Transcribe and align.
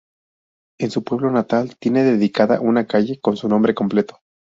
En 0.79 0.89
su 0.89 1.03
pueblo 1.03 1.29
natal 1.29 1.75
tiene 1.77 2.03
dedicada 2.03 2.59
una 2.59 2.87
calle, 2.87 3.19
con 3.21 3.37
su 3.37 3.47
nombre 3.47 3.75
completo. 3.75 4.17